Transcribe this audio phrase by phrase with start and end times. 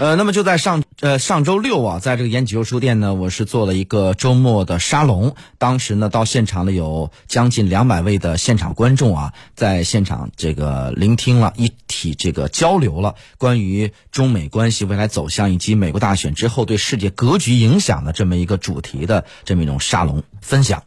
[0.00, 5.36] 呃，那么就在上呃上周六啊，在这个延吉优书店呢，我是做了一个周末的沙龙。
[5.56, 20.82] 当时呢，到现场呢有将近两百位的现场观众啊，在现场这个聆听了一体这个交流了关于中美关系未来走向以及美国大选之后对世界格局影响的这么一个主题的这么一种沙龙分享。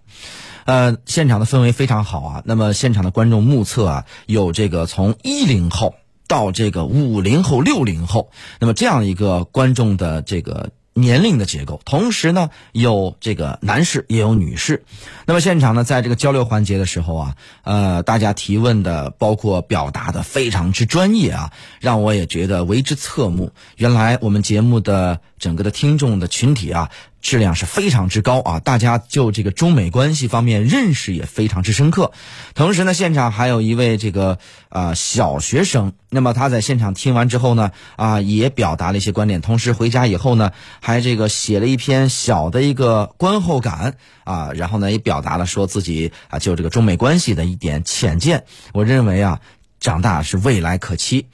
[0.66, 2.44] 呃，现场的氛围非常好啊。
[2.46, 5.96] 那么现场的观众目测啊，有这个从一零后。
[6.28, 14.84] 到这个五零后、六零后，那么这样一个观众的这个年龄的结构，同时呢，有这个男士也有女士。
[15.26, 23.52] 那么现场呢，在这个交流环节的时候啊，呃，大家提问的包括表达的非常之专业啊，让我也觉得为之侧目。
[23.76, 26.90] 原来我们节目的整个的听众的群体啊。
[27.22, 28.60] 质量是非常之高啊！
[28.60, 32.12] 大家就这个中美关系方面认识也非常之深刻。
[32.54, 34.38] 同时呢，现场还有一位这个
[34.70, 39.42] 啊小学生，那么他在现场听完之后呢，啊也表达了一些观点。
[39.42, 48.46] 同时回家以后呢，还这个写了一篇小的一个观后感啊，然后呢也表达了说自己啊就这个中美关系的一点浅见。
[48.74, 49.42] 我认为啊，
[49.80, 51.28] 长大是未来可期。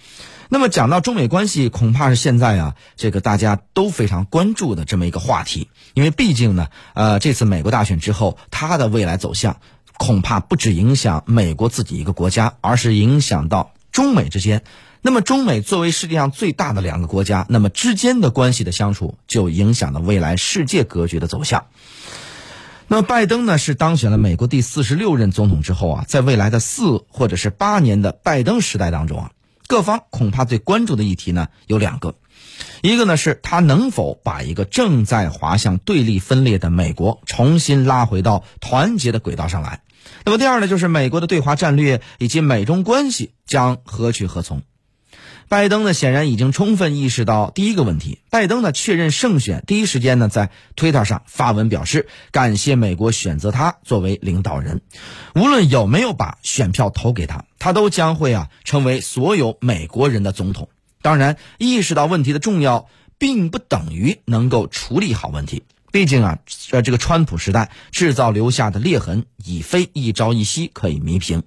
[0.53, 5.67] 那么讲到中美关系，恐怕是现在啊，这个大家都非常关注的这么一个话题。
[5.95, 9.57] 因为毕竟呢，呃，这次美国大选之后，它的未来走向，
[9.97, 14.61] 恐怕不止影响美国自己一个国家，而是影响到中美之间。
[15.01, 21.65] 那么，中美作为世界上最大的两个国家，那么之间的关系的相处，就影响了未来世界格局的走向。
[22.87, 29.31] 那么，拜登呢，是当选了美国第四十六任总统之后啊，在未来的四或者是八年的拜登时代当中啊。
[29.67, 32.15] 各方恐怕最关注的议题呢有两个，
[32.81, 39.81] 一个呢是他能否把一个正在滑向对立分裂的美国重新拉回到团结的轨道上来。
[40.25, 44.61] 那么第二呢就是美国的对华战略以及美中关系将何去何从。
[45.49, 48.19] 拜登呢显然已经充分意识到第一个问题。
[48.29, 54.81] 拜登呢确认胜选，第一时间呢在推特上发文表示感谢美国选择他作为领导人，
[55.35, 60.69] 无论有没有把选票投给他，他都将会啊成为所有美国人的总统。
[61.01, 62.87] 当然，意识到问题的重要，
[63.17, 65.63] 并不等于能够处理好问题。
[65.91, 66.39] 毕竟啊，
[66.71, 71.43] 呃，这个川普时代制造留下的裂痕，已非一朝一夕可以弥平。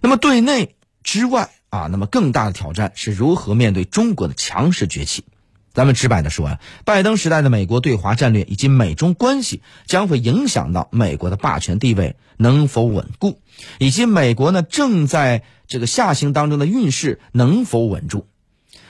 [0.00, 0.74] 那么对内
[1.04, 1.50] 之外。
[1.72, 5.24] 啊，那么更大的挑战是如何面对中国的强势崛起？
[5.72, 13.40] 咱们直白的说啊，拜登时代的美国对华战略以及美中关系将会影响到美国的霸权地位能否稳固，
[13.78, 18.26] 以及美国呢正在这个下行当中的运势能否稳住。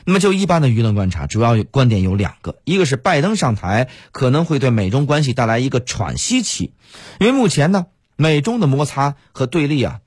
[0.04, 6.72] 那么就一般的舆论观察，主要观点有两个：一个是拜登上台可能会对美中关系带来一个喘息期，
[7.20, 10.00] 因为目前呢美中的摩擦和对立啊。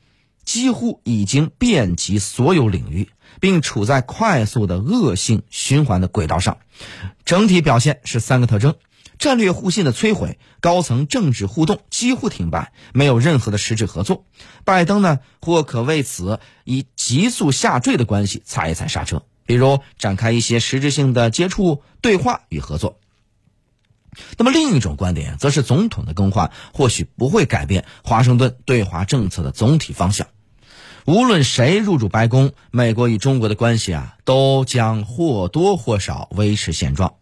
[0.46, 3.10] 几乎已经遍及所有领域，
[3.42, 6.60] 并处在快速的恶性循环的轨道上。
[7.26, 8.76] 整体表现是三个特征：
[9.18, 14.26] 战略互信的摧毁，高层政治互动几乎停摆，没有任何的实质合作。
[14.64, 23.00] 拜登呢，或可为此以急速下坠的关系踩一踩刹车，比如展开一些实质性的接触、对话与合作。
[24.38, 30.28] 那么另一种观点，则是总统的更换或许不会改变华盛顿对华政策的总体方向。
[31.06, 37.14] 无论谁入主白宫，美国与中国的关系啊，都将或多或少维持现状。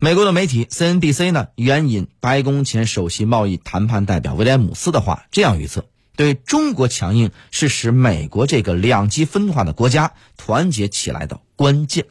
[0.00, 5.84] 美国的媒体 CNBC 呢，援引白宫前首席贸易谈判代表威廉姆斯的话，这样预测：
[6.16, 12.06] 对中国强硬是使美国这个两极分化的国家团结起来的关键。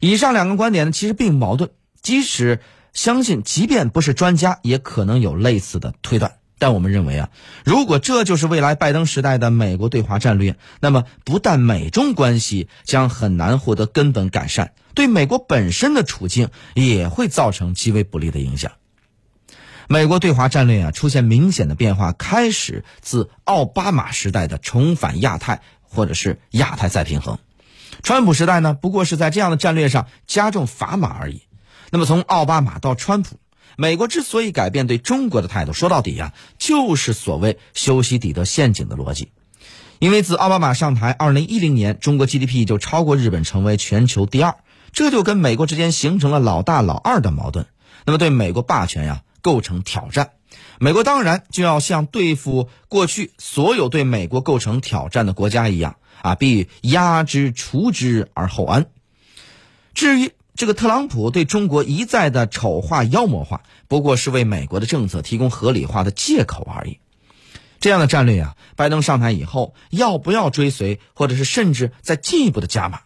[0.00, 1.70] 以上两个观点呢，其实并不矛盾。
[2.02, 2.60] 即使
[2.92, 6.38] 相信，即便不是专家，也可能有类似的推断。
[6.58, 7.28] 但我们认为啊，
[7.64, 18.72] 如果这就是未来拜登时代的美国对华战略，那么不但美中关系将很难获得根本改善，对美国本身的处境也会造成极为不利的影响。
[19.86, 27.38] 美国对华战略啊出现明显的变化，开始自奥巴马时代的重返亚太，或者是亚太再平衡。
[28.02, 31.42] 川普时代呢，不过是在这样的战略上加重砝码而已。
[31.90, 33.36] 那么从奥巴马到川普。
[33.76, 39.28] 美国之所以改变对中国的态度，说到底呀，就是所谓修昔底德陷阱的逻辑。
[39.98, 44.56] 因为自奥巴马上台，二零一零年中国 GDP 就超过日本，成为全球第二，
[44.92, 47.66] 这就跟美国之间形成了老大老二的矛盾。
[48.04, 50.30] 那么对美国霸权呀构成挑战，
[50.78, 58.86] 美国当然就要像对付过去所有对美国构成挑战的国家一样啊，必压之除之而后安。
[59.92, 60.32] 至于。
[60.56, 66.98] 这个特朗普对中国一再的丑化妖魔化，不过是为美国的政策提供合理化的借口而已。
[67.78, 73.00] 这样的战略啊，拜登上台以后要不要追随，或者是甚至再进一步的加码，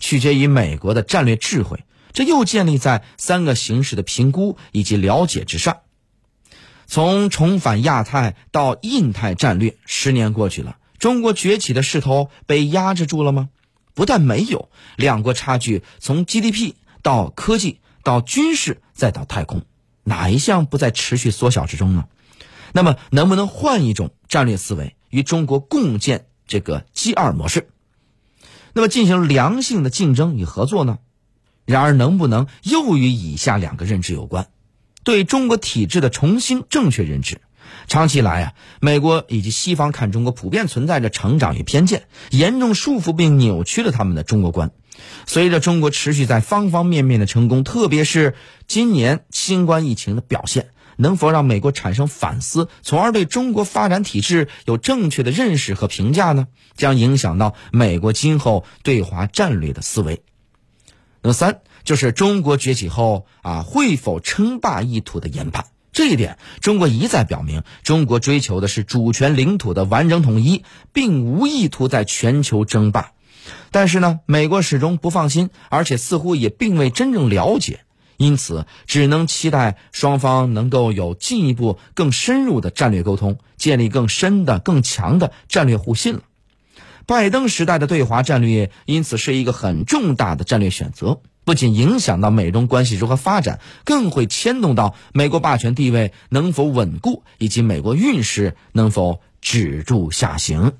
[0.00, 5.78] 取决于美国的战略智慧，这又建立在三个形势的评估以及了解之上。
[6.88, 13.48] 从重返亚太到印太战略，十年过去了，中国崛起的势头被压制住了吗？
[13.94, 19.62] 不但没有，两国差距从 GDP 到科技到军事再到太空，
[20.04, 22.04] 哪一项不在持续缩小之中呢？
[22.72, 27.68] 那么，能不能换一种战略思维，与中国共建这个 G 二模式？
[28.74, 30.98] 那么进行良性的竞争与合作呢？
[31.64, 34.48] 然而，能不能又与以下两个认知有关？
[35.04, 37.40] 对中国体制的重新正确认知。
[37.88, 44.70] 长期以来啊，美国以及西方看中国普遍存在着成长与偏见，严重束缚并扭曲了他们的中国观。
[45.26, 48.34] 随着中国持续在方方面面的成功，特别是
[48.66, 56.48] 今年新冠疫情的表现，能否让美国产生反思，从而对中国发展体制有正确的认识和评价呢？
[56.76, 60.22] 将影响到美国今后对华战略的思维。
[61.22, 61.60] 那么三。
[61.84, 65.66] 就是中国崛起后啊，会否称霸意图的研判？
[65.92, 73.12] 这一点，中国一再表明，中国追求的是主权领土的完整统一，并无意图在全球争霸。
[73.70, 77.80] 但是呢，美国始终不放心，而且似乎也并未真正了解，
[78.16, 86.20] 因此只能期待双方能够有进一步更深入的战略沟通，建立更深的、更强的战略互信了。
[87.06, 91.20] 拜登时代的对华战略，因此是一个很重大的战略选择。
[91.44, 100.72] 不仅影响到美中关系如何发展，更会牵动到美国霸权地位能否稳固，以及美国运势能否止住下行。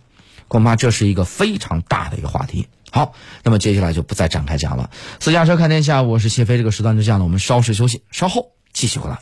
[0.48, 2.68] 恐怕这是一个非常大的一个话题。
[2.90, 3.12] 好，
[3.42, 4.90] 那么接下来就不再展开讲了。
[5.20, 6.56] 私家车看天下，我是谢飞。
[6.56, 9.18] 这个时段之下呢，我们稍事休息，稍后继续回来。